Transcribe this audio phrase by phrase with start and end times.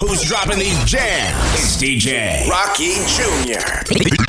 [0.00, 1.34] Who's dropping these jams?
[1.54, 3.82] It's DJ Rocky Jr.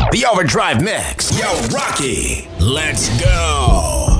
[0.09, 1.37] The Overdrive Mix.
[1.39, 4.18] Yo, Rocky, let's go.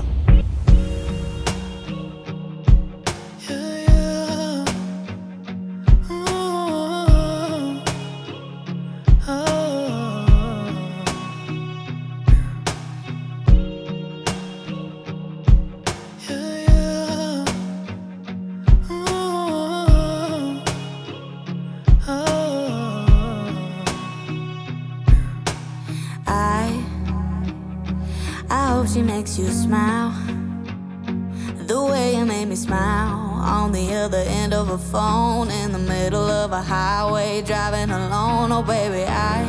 [36.62, 38.52] Highway driving alone.
[38.52, 39.46] Oh, baby, I,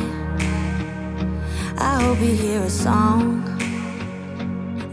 [1.77, 3.41] I hope you hear a song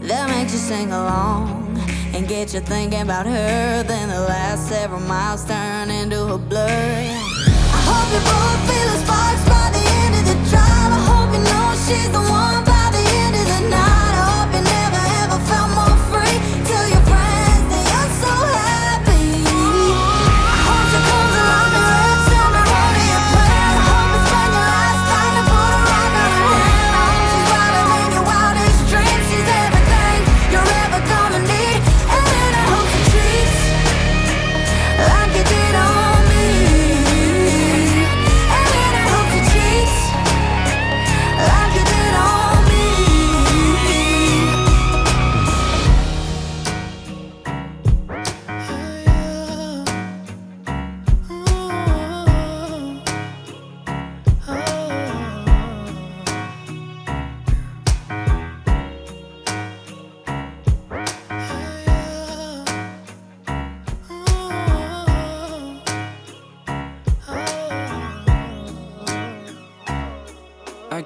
[0.01, 1.77] that makes you sing along
[2.13, 3.83] and get you thinking about her.
[3.83, 6.67] Then the last several miles turn into a blur.
[6.67, 10.91] I hope you both feel the sparks by the end of the drive.
[10.97, 12.69] I hope you know she's the one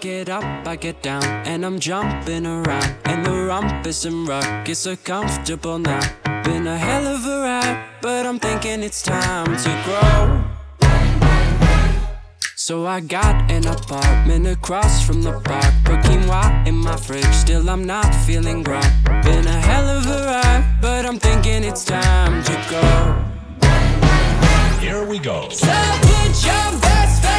[0.03, 2.93] get up, I get down, and I'm jumping around.
[3.05, 6.01] And the rumpus and rug is so comfortable now.
[6.43, 10.43] Been a hell of a ride, but I'm thinking it's time to grow.
[12.55, 15.73] So I got an apartment across from the park.
[15.85, 18.91] Put quinoa in my fridge, still I'm not feeling grown.
[19.23, 22.85] Been a hell of a ride, but I'm thinking it's time to go.
[24.81, 25.47] Here we go.
[25.47, 25.71] So
[26.01, 27.32] put your best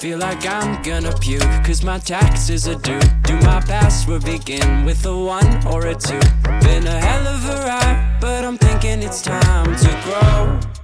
[0.00, 2.98] Feel like I'm gonna puke, cause my taxes are due.
[3.24, 6.18] Do my password begin with a one or a two?
[6.62, 10.79] Been a hell of a ride, but I'm thinking it's time to grow.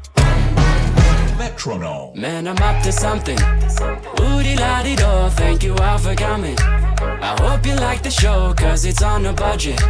[1.39, 2.19] Metronome.
[2.19, 3.39] Man, I'm up to something.
[4.19, 6.59] Woody la di do, thank you all for coming.
[6.59, 9.81] I hope you like the show, cause it's on a budget.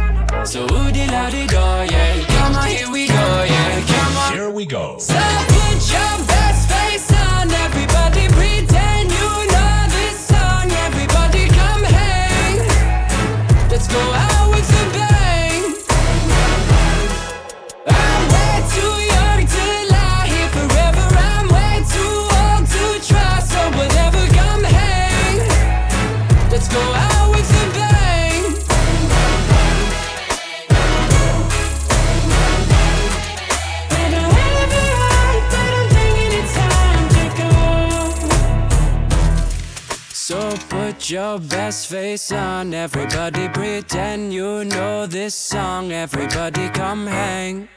[0.45, 2.25] So woody la di do, yeah.
[2.27, 3.85] Come on, here we go, yeah.
[3.87, 4.33] Come on.
[4.33, 4.97] Here we go.
[4.99, 5.56] So
[41.39, 45.91] your best face on, everybody pretend you know this song.
[45.91, 47.67] Everybody come hang.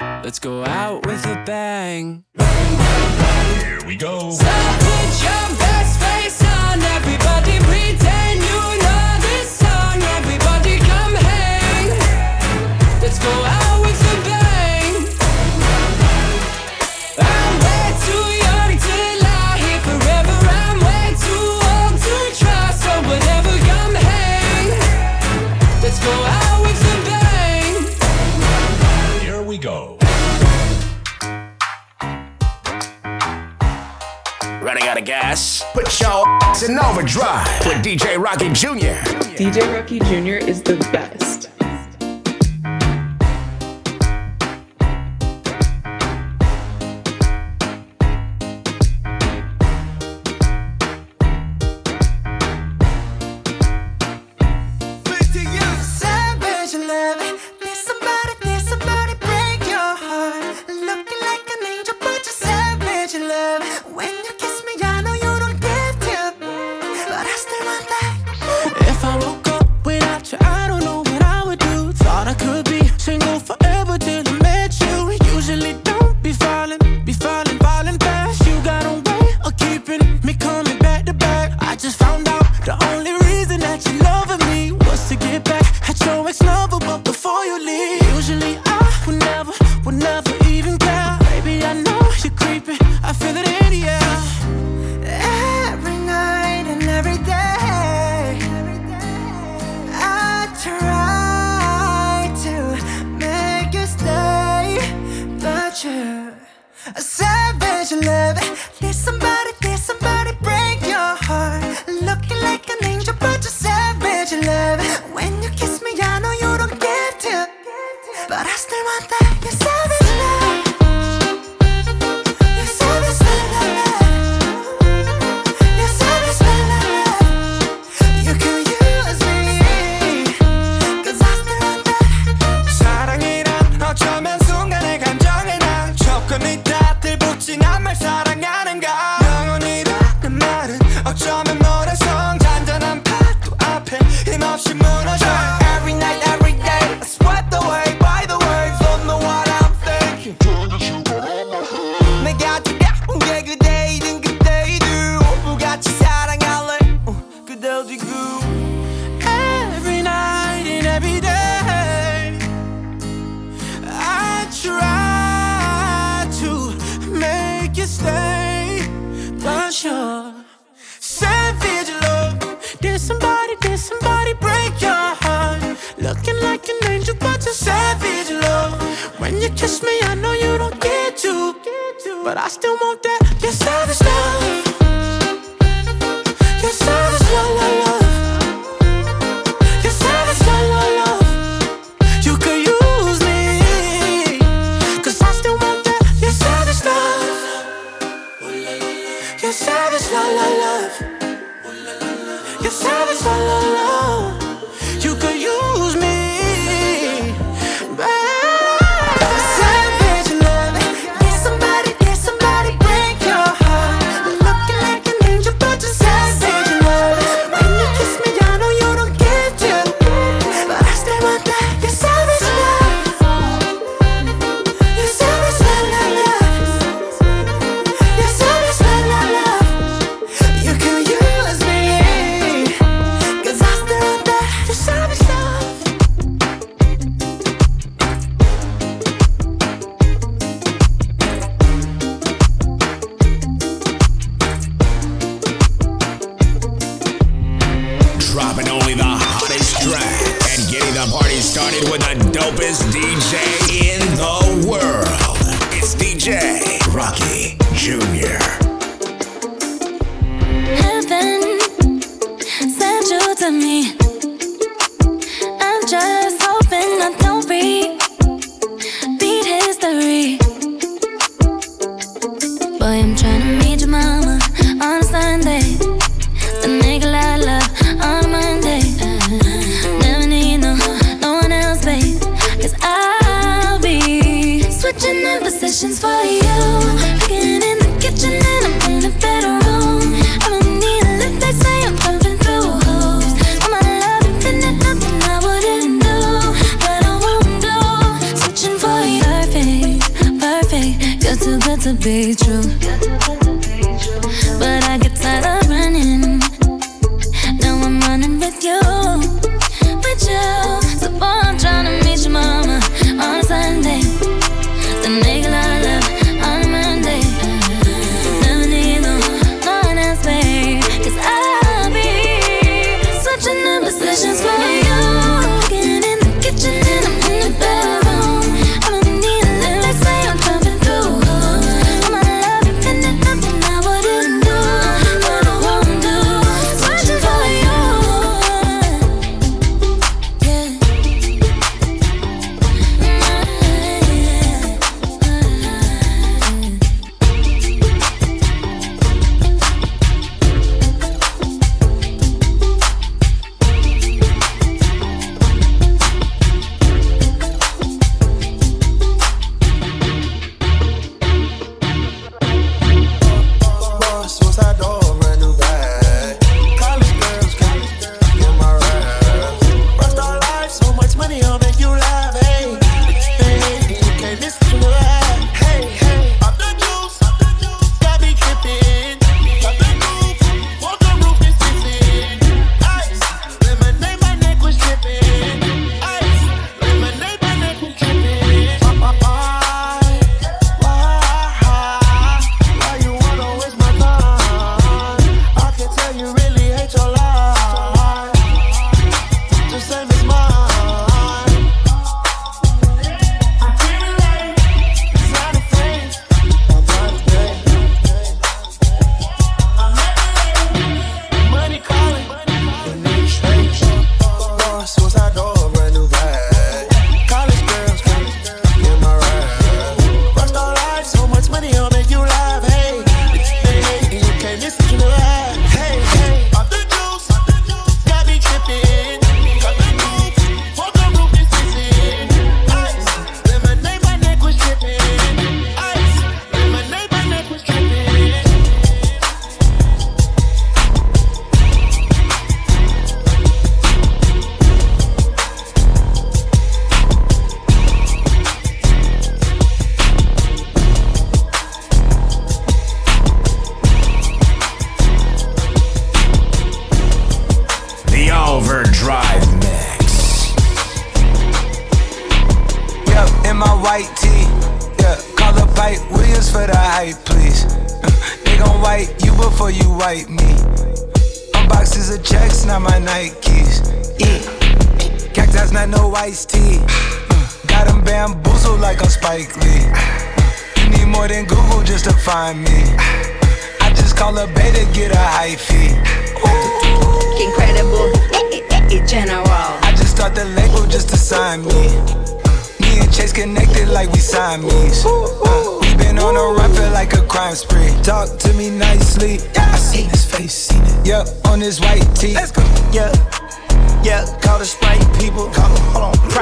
[0.00, 2.24] Let's go out with a bang.
[2.38, 4.30] Here we go.
[4.30, 4.46] So
[4.86, 10.02] put your best face on, everybody pretend you know this song.
[10.18, 11.88] Everybody come hang.
[13.00, 13.65] Let's go out
[37.86, 38.98] DJ Rocky Jr.
[39.36, 40.44] DJ Rocky Jr.
[40.44, 41.55] is the best.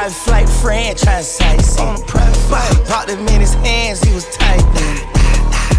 [0.04, 1.80] Private flight franchise sites.
[1.80, 2.87] On a private flight.
[2.88, 5.00] Popped him in his hands, he was typing.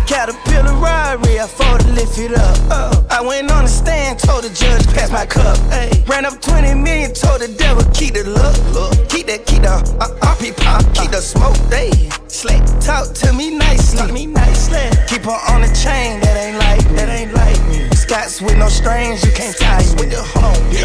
[0.08, 2.58] Caterpillar robbery, I fought to lift it up.
[2.72, 5.60] Uh, I went on the stand, told the judge, pass my cup.
[5.70, 6.03] Ay.
[6.08, 9.10] Ran up 20 million, told the devil, keep the look, look.
[9.10, 9.70] Keep that, keep the
[10.01, 11.91] uh, RP pop, keep the smoke, they
[12.25, 12.65] slick.
[12.82, 14.89] Talk to me nicely, Talk me nicely.
[15.05, 17.88] Keep her on the chain, that ain't like, that ain't like me.
[17.94, 20.17] Scots with no strings, you can't tie me.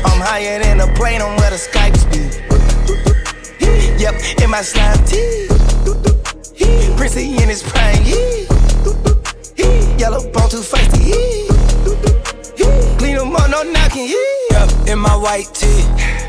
[0.04, 2.49] I'm higher than a plane on where the Skypes be.
[3.60, 5.46] Yep, in my slime tee.
[6.96, 8.02] Prissy in his prime,
[9.98, 11.12] Yellow bone too feisty.
[12.98, 14.08] Clean them up, no knocking.
[14.50, 15.84] Yeah, in my white tee.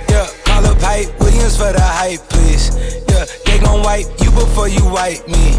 [0.10, 2.76] Yeah, call up Hype Williams for the hype, please.
[3.10, 5.56] Yeah, they gon' wipe you before you wipe me.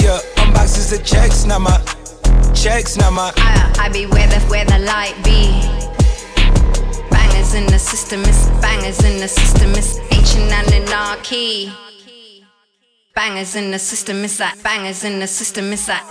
[0.00, 1.78] Yeah, unboxes of checks, not my
[2.54, 3.32] checks, not my.
[3.36, 5.81] I, I be where the where the light be.
[7.52, 11.70] Bangers in the system, it's bangers in the system, it's ancient and anarchy.
[13.14, 16.08] Bangers in the system, it's like bangers in the system, it's that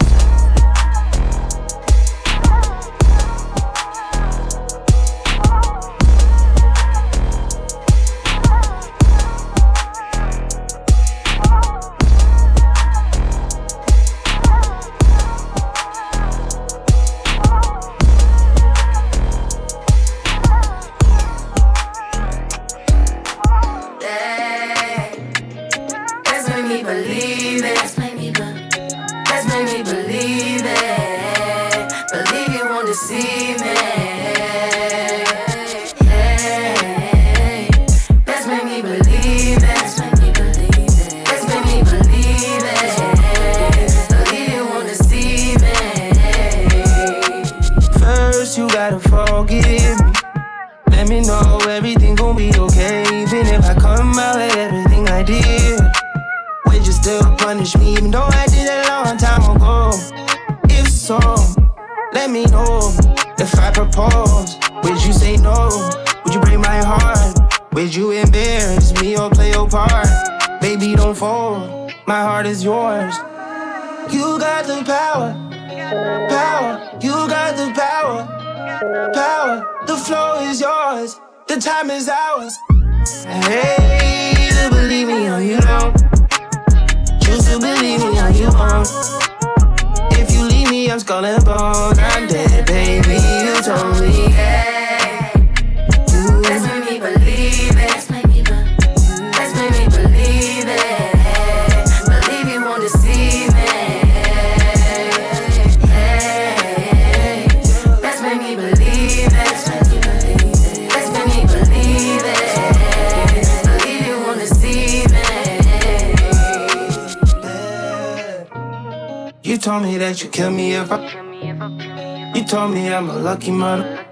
[123.21, 124.05] lucky mother.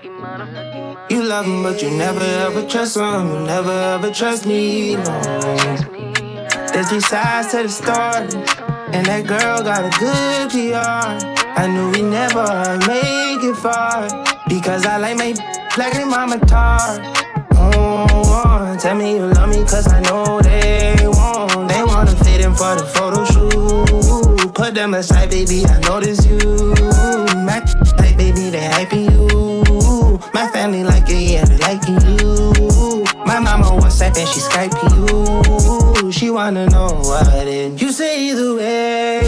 [1.09, 3.27] You love him, but you never ever trust him.
[3.27, 4.95] You never ever trust me.
[4.95, 5.21] No.
[6.71, 8.27] There's three sides to the story,
[8.93, 11.39] and that girl got a good PR.
[11.59, 14.07] I knew we never make it far
[14.47, 15.33] because I like my
[15.75, 16.79] black and mama tar.
[17.53, 21.69] Oh, tell me you love me, cause I know they won't.
[21.69, 23.88] They wanna fit in for the photo shoot
[24.69, 25.65] put them aside, baby.
[25.65, 26.38] I notice you.
[27.43, 27.59] My
[27.97, 30.19] like, baby, they hyping you.
[30.31, 32.53] My family like it, yeah, they liking you.
[33.25, 36.11] My mama WhatsApp and she Skyping you.
[36.11, 37.81] She wanna know what it.
[37.81, 39.21] You say either way.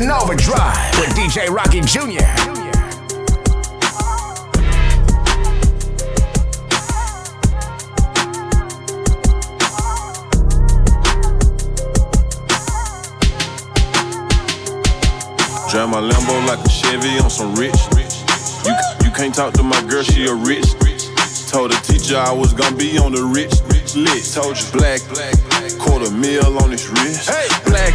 [0.00, 2.20] In overdrive with DJ Rocky Jr.
[15.70, 17.74] Drive my Lambo like a Chevy on some rich.
[18.64, 20.72] You, you can't talk to my girl, she a rich.
[21.48, 23.52] Told the teacher I was gonna be on the rich,
[23.94, 24.24] lit.
[24.32, 25.00] Told you black,
[25.78, 27.30] quarter mil on his wrist.
[27.30, 27.94] Hey, black,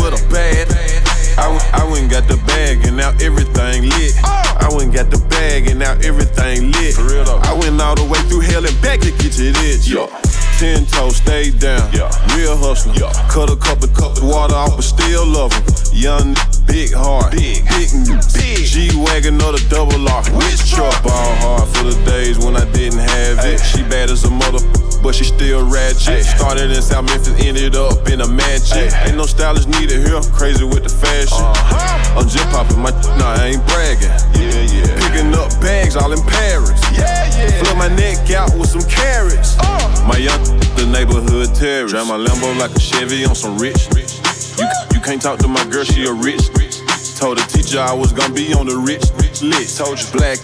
[0.00, 0.97] with a bad.
[1.38, 4.12] I, w- I went got the bag and now everything lit.
[4.24, 4.42] Oh.
[4.58, 6.94] I went got the bag and now everything lit.
[6.94, 7.40] For real though.
[7.42, 9.88] I went all the way through hell and back to get to this.
[9.88, 10.06] Yeah.
[10.58, 11.86] Ten toes, stay down.
[11.94, 12.10] Yeah.
[12.34, 12.92] Real hustler.
[12.98, 13.12] Yeah.
[13.30, 15.62] Cut a cup of cup of water off, but still love him.
[15.94, 16.34] Young,
[16.66, 17.30] big heart.
[17.32, 17.88] Big, big,
[18.34, 18.66] big.
[18.66, 20.22] G wagon or the double R.
[20.34, 20.90] Which truck?
[21.06, 23.58] Ball hard for the days when I didn't have it.
[23.62, 24.58] She bad as a mother,
[25.02, 26.24] but she still ratchet.
[26.24, 28.90] Started in South Memphis, ended up in a mansion.
[29.06, 30.20] Ain't no stylist needed here.
[30.32, 31.38] Crazy with the fashion.
[31.38, 32.20] Uh-huh.
[32.20, 32.90] I'm just popping my.
[33.18, 34.12] Nah, I ain't bragging.
[34.36, 34.86] Yeah, yeah.
[34.98, 36.80] Picking up bags all in Paris.
[36.92, 37.62] Yeah, yeah.
[37.62, 39.56] Flip my neck out with some carats.
[39.60, 40.06] Uh.
[40.06, 40.42] My young,
[40.76, 41.94] the neighborhood terrorist.
[41.94, 43.88] Drive my Lambo like a Chevy on some rich.
[44.58, 46.50] You, you can't talk to my girl, she a rich.
[47.18, 49.02] Told the teacher I was gonna be on the rich,
[49.42, 49.68] lit.
[49.74, 50.38] Told you black,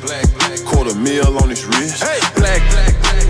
[0.66, 2.02] quarter mil on his wrist.
[2.34, 2.62] Black,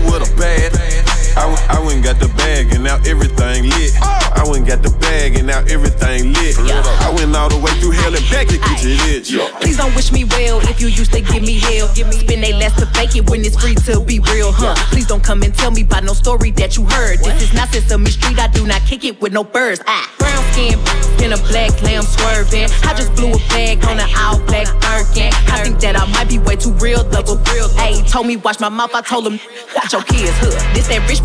[0.09, 1.04] with a bad.
[1.35, 3.91] I, w- I went and got the bag and now everything lit.
[4.01, 6.55] I went got the bag and now everything lit.
[6.59, 9.31] I went all the way through hell and back to get to this.
[9.59, 11.87] Please don't wish me well if you used to give me hell.
[11.89, 14.75] Spend they last to fake it when it's free to be real, huh?
[14.91, 17.19] Please don't come and tell me about no story that you heard.
[17.19, 19.81] This is not Sesame Street, I do not kick it with no birds.
[19.87, 20.11] Ah.
[20.17, 20.79] Brown skin
[21.23, 22.69] in a black lamb swerving.
[22.83, 25.33] I just blew a bag on an all black Birkin.
[25.51, 27.69] I think that I might be way too real, double real.
[27.75, 29.39] Hey, told me watch my mouth, I told him
[29.75, 30.53] watch your kids, hood.
[30.75, 31.24] This that rich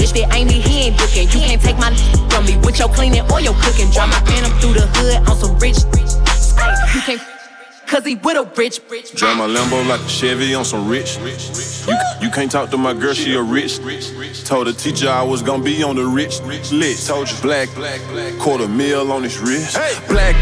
[0.00, 1.28] bitch that ain't me, he ain't looking.
[1.28, 1.94] You can't take my
[2.30, 3.90] from me with your cleaning or your cooking.
[3.90, 5.78] Drive my phantom through the hood on some rich.
[6.58, 7.22] Ay, You can't.
[7.86, 9.12] Cause he with a rich, rich.
[9.16, 11.18] Drive my Lambo like a Chevy on some rich.
[11.88, 13.80] You, you can't talk to my girl, she a rich.
[14.44, 16.98] Told the teacher I was gonna be on the rich lit.
[17.04, 17.68] Told you black,
[18.38, 19.74] quarter mil on his wrist.
[20.06, 20.36] Black,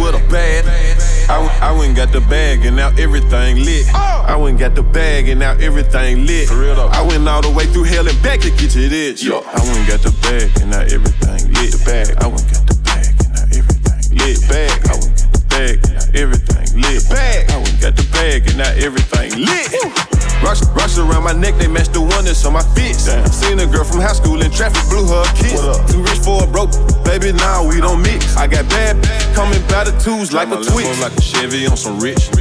[0.00, 1.09] with a bad.
[1.30, 3.86] I, I went got the bag and now everything lit.
[3.94, 4.24] Oh.
[4.26, 6.48] I went got the bag and now everything lit.
[6.48, 6.88] For real though.
[6.88, 9.24] I went all the way through hell and back to get to this.
[9.24, 11.70] I went got the bag and now everything lit.
[11.70, 12.08] The bag.
[12.18, 14.40] I went got the bag and now everything lit.
[14.40, 14.70] The Bag.
[14.90, 17.02] I went and got the bag and now everything lit.
[17.10, 17.50] Bag.
[17.50, 19.68] I went got the bag and now everything lit.
[20.40, 23.12] Rocks, rocks around my neck, they match the one that's on my fist.
[23.28, 25.60] Seen a girl from high school in traffic, blew her a kiss.
[25.92, 26.72] Too rich for a broke,
[27.04, 28.36] baby, now we don't mix.
[28.36, 28.96] I got bad
[29.34, 30.88] coming by the twos like a twitch.
[31.04, 32.32] like a Chevy on some rich.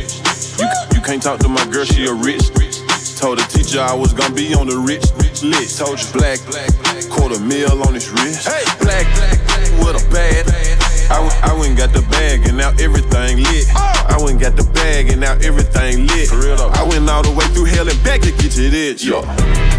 [0.57, 2.47] You, you can't talk to my girl, she a rich.
[3.19, 5.03] Told the teacher I was gonna be on the rich
[5.43, 5.67] lit.
[5.75, 6.39] Told you black,
[7.11, 8.47] quarter mil on his wrist.
[8.47, 10.68] Hey, black, black, black, with a bad.
[11.09, 13.65] I, w- I went got the bag and now everything lit.
[13.75, 16.29] I went got the bag and now everything lit.
[16.31, 19.03] I went all the way through hell and back to get to this.
[19.09, 19.78] Why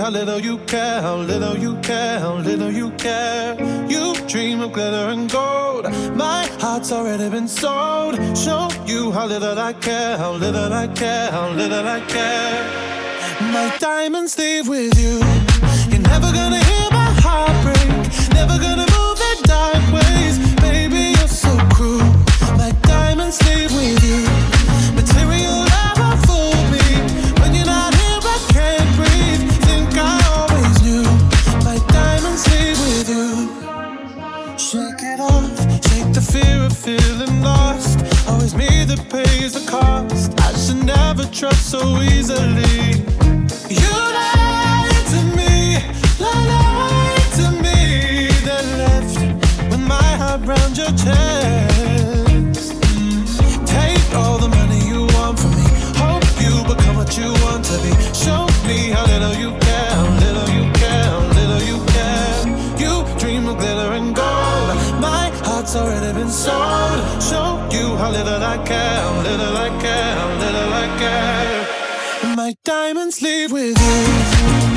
[0.00, 3.54] how little you care, how little you care, how little you care.
[3.86, 5.84] You dream of glitter and gold.
[6.16, 8.14] My heart's already been sold.
[8.34, 12.62] Show you how little I care, how little I care, how little I care.
[13.52, 15.18] My diamonds leave with you.
[15.90, 17.88] You're never gonna hear my heartbreak.
[18.32, 18.99] Never gonna.
[41.40, 43.00] trust so easily.
[43.80, 45.80] You lied to me,
[46.20, 49.16] lied to me, then left
[49.70, 52.72] with my heart round your chest.
[53.64, 55.64] Take all the money you want from me.
[55.96, 57.92] Hope you become what you want to be.
[58.12, 62.36] Show me how little you care, how little you care, how little you care.
[62.82, 64.68] You dream of glitter and gold.
[65.00, 67.00] My heart's already been sold.
[67.22, 70.29] Show you how little I care, how little I care
[72.50, 74.69] like diamonds leave with you.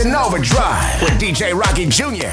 [0.00, 2.32] It's an overdrive with DJ Rocky Jr.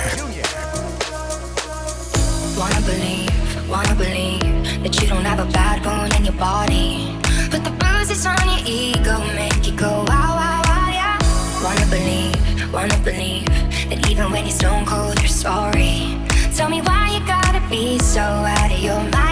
[2.58, 7.20] Wanna believe, wanna believe that you don't have a bad bone in your body.
[7.52, 11.20] The bruises on your ego make it go wow, wow, wow, yeah.
[11.62, 13.46] Wanna believe, wanna believe
[13.90, 16.18] that even when you're stone cold, you're sorry.
[16.56, 19.27] Tell me why you gotta be so out of your mind.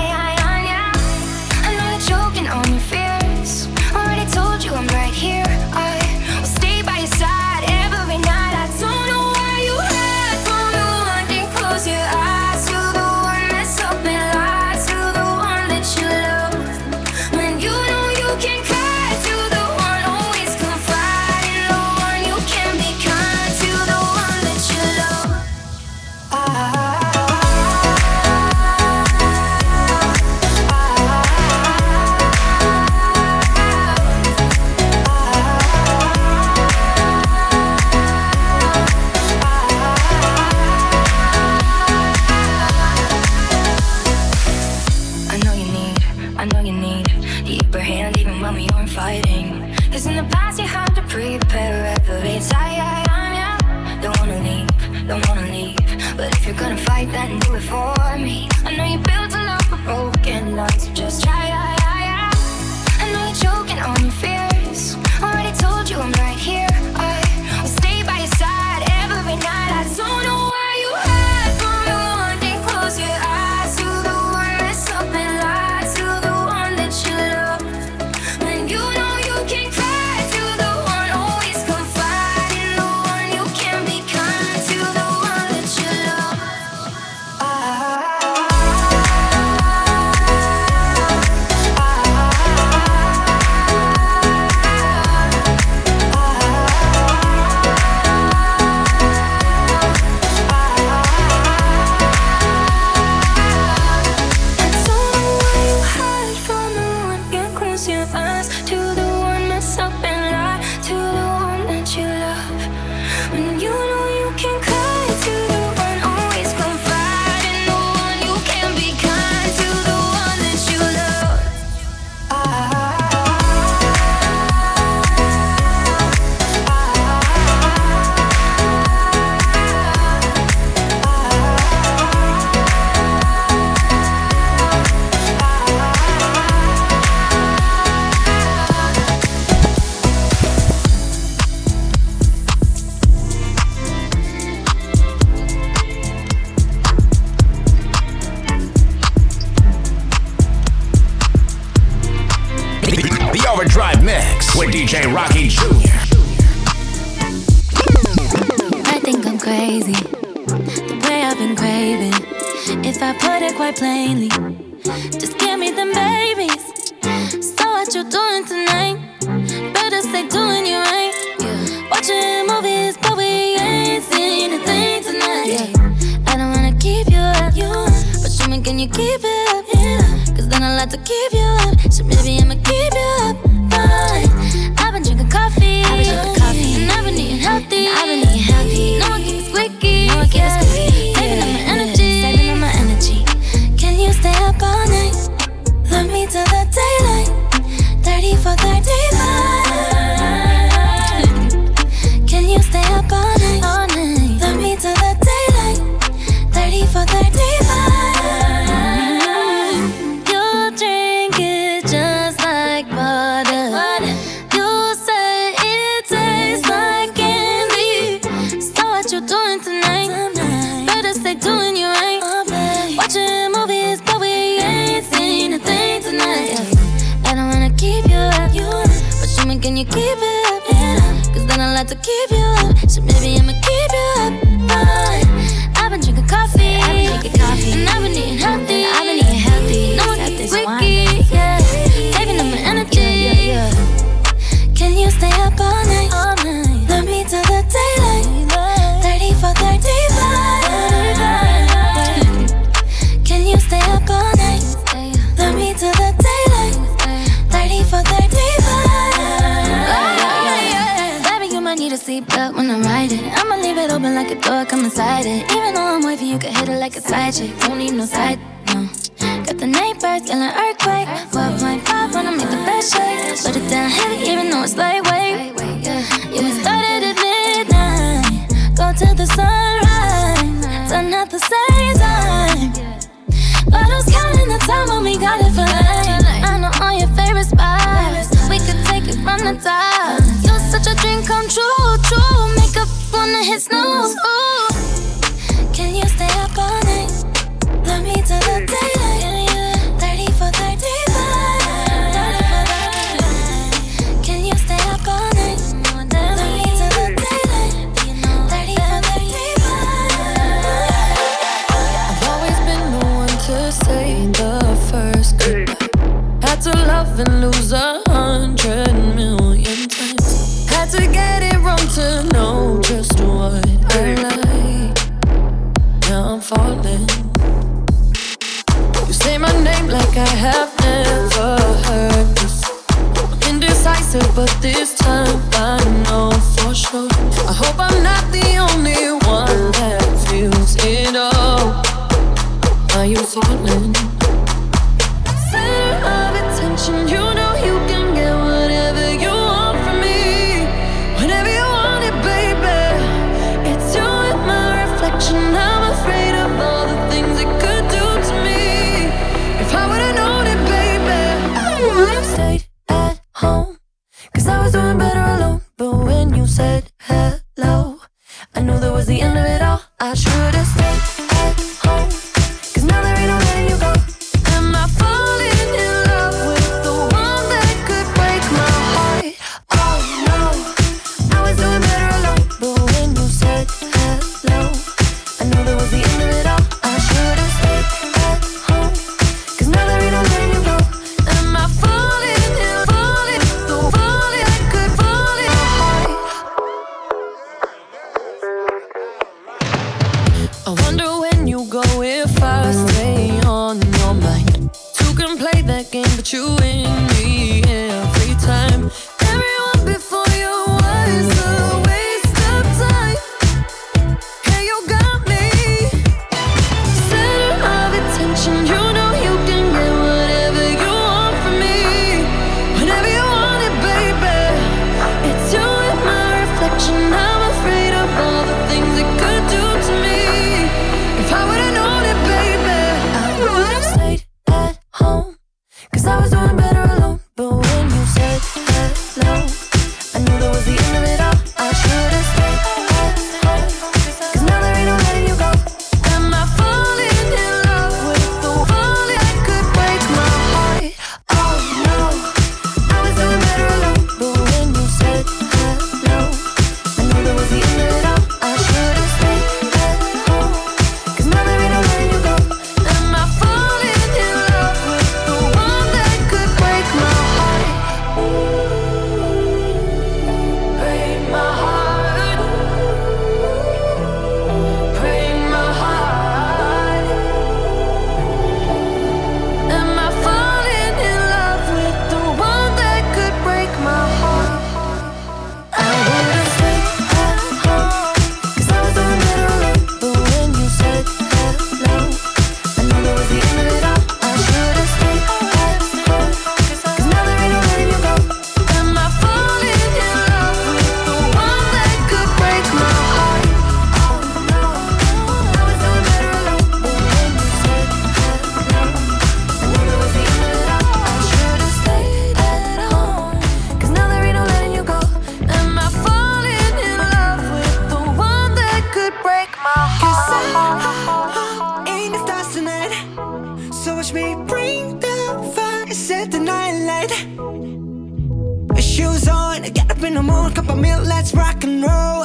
[530.15, 532.23] No more cup of milk, let's rock and roll.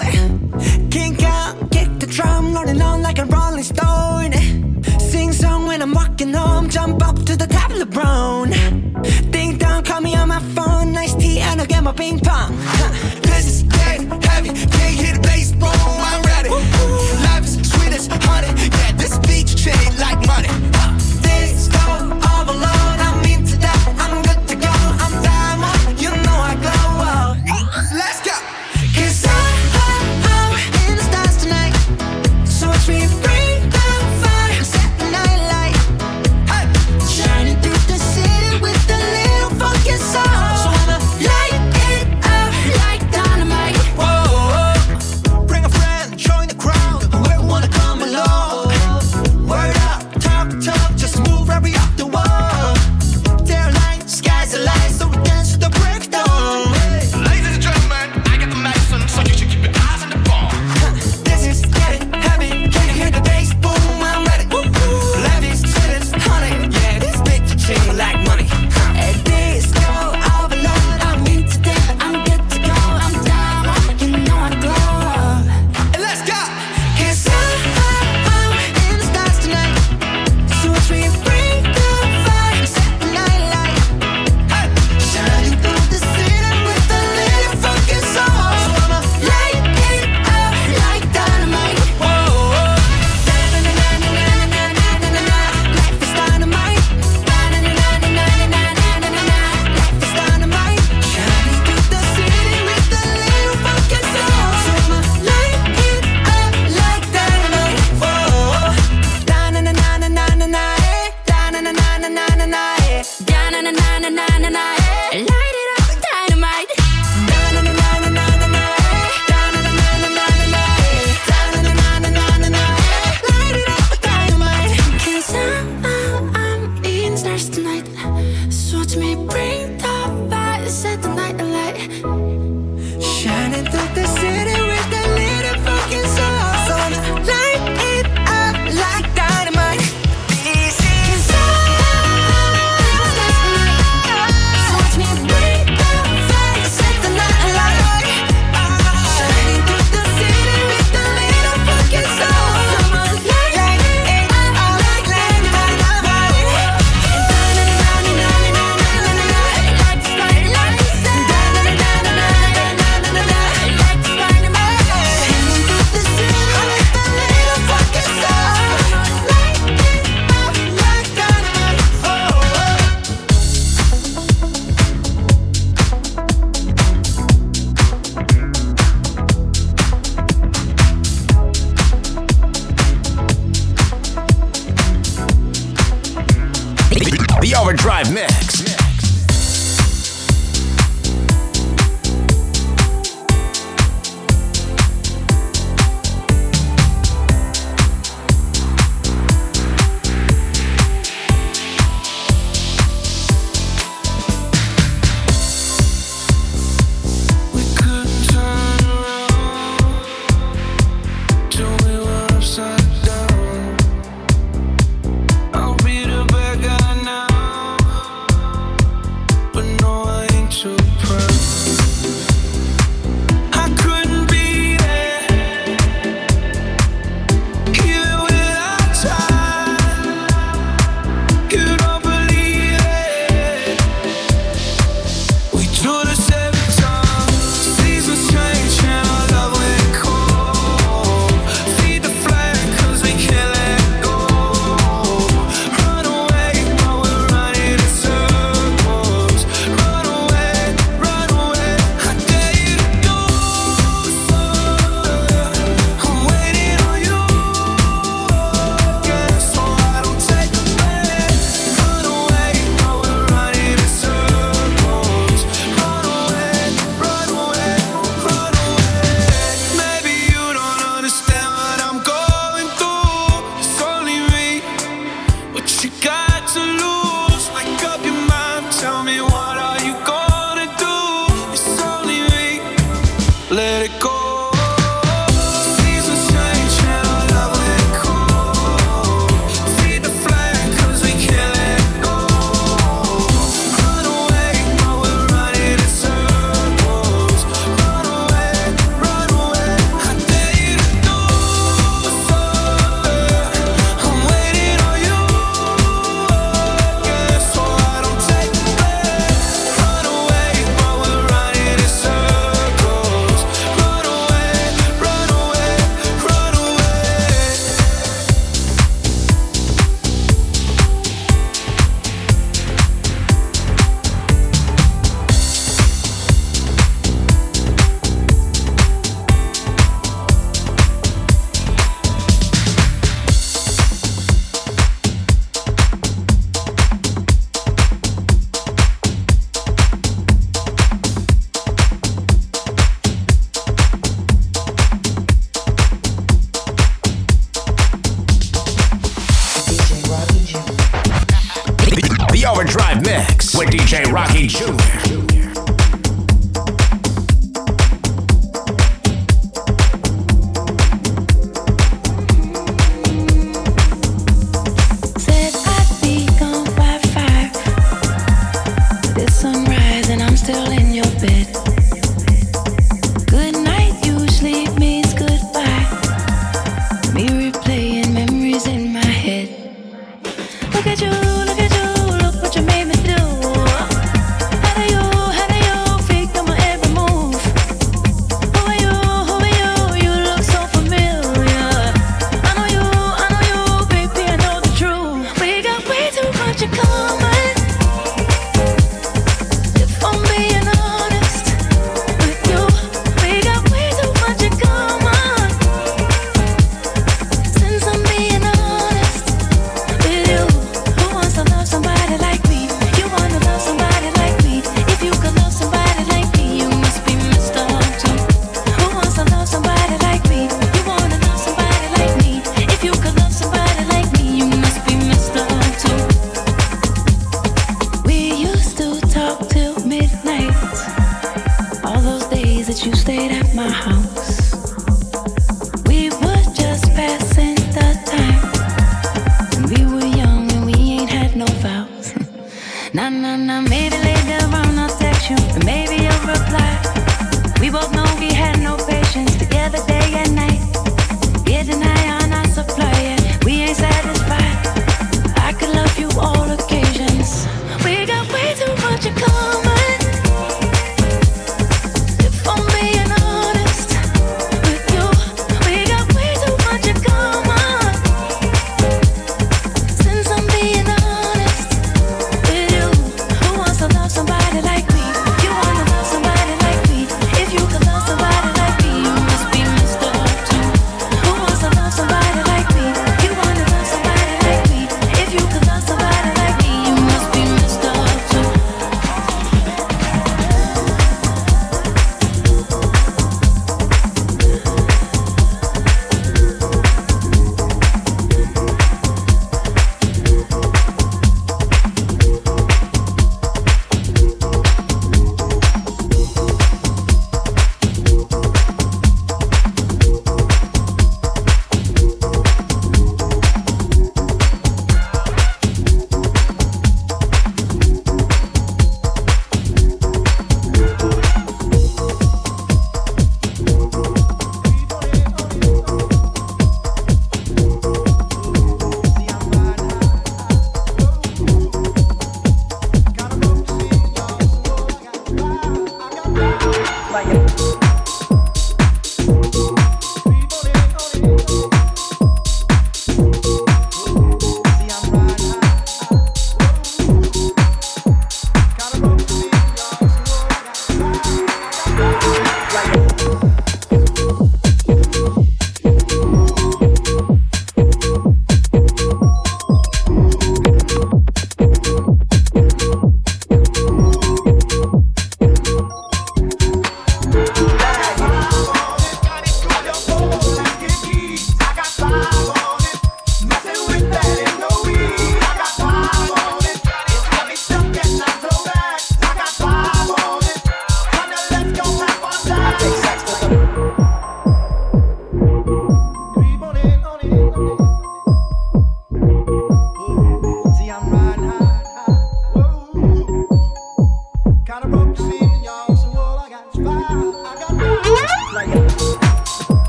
[0.93, 4.33] Kink out, kick the drum, rolling on like a rolling stone.
[5.01, 8.51] Sing song when I'm walking home, jump up to the top of the brown.
[9.33, 12.55] Ding dong, call me on my phone, nice tea, and I'll get my ping pong.
[12.61, 13.30] Huh.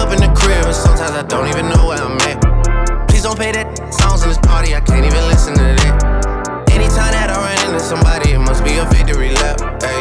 [0.00, 2.40] Up in the crib, and sometimes I don't even know where I'm at.
[3.06, 6.64] Please don't pay that songs in this party, I can't even listen to that.
[6.72, 9.60] Anytime that I run into somebody, it must be a victory lap.
[9.82, 10.00] Hey,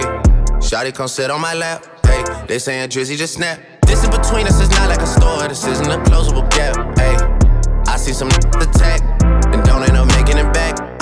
[0.63, 1.83] Shotty come sit on my lap.
[2.05, 3.59] Hey, they saying Drizzy just snap.
[3.85, 6.79] This in between us is not like a store, this isn't a closable gap.
[6.97, 7.19] Hey,
[7.91, 9.03] I see some attack
[9.51, 10.78] and don't end up making it back.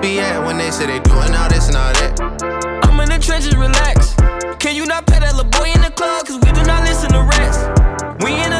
[0.00, 2.20] be at when they say they doing all this and all that?
[2.84, 4.14] I'm in the trenches, relax.
[4.58, 6.26] Can you not pet that little boy in the club?
[6.26, 7.60] Cause we do not listen to rest.
[8.24, 8.59] We in Atlanta,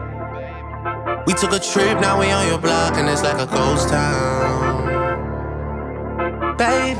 [1.31, 4.83] We took a trip, now we on your block, and it's like a ghost town.
[6.57, 6.99] Baby,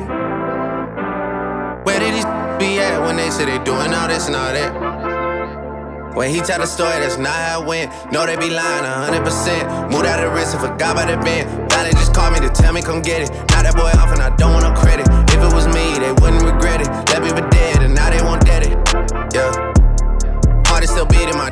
[1.84, 2.24] where did these
[2.56, 6.16] be at when they said they doing all this and all that?
[6.16, 7.92] When he tell the story, that's not how it went.
[8.14, 9.92] No, they be lying 100%.
[9.92, 11.20] Moved out of risk and forgot about it.
[11.26, 11.68] bend.
[11.68, 13.32] Now they just call me to tell me come get it.
[13.52, 15.10] Now that boy off and I don't want no credit.
[15.28, 16.88] If it was me, they wouldn't regret it.
[17.12, 18.80] Let me be dead and now they want it.
[19.36, 19.52] Yeah.
[20.68, 21.52] Heart is still beating my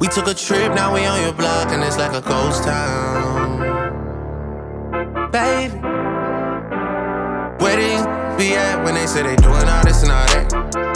[0.00, 3.60] We took a trip, now we on your block, and it's like a ghost town.
[5.30, 5.78] Baby,
[7.62, 10.93] where do you be at when they say they doing all this and all that?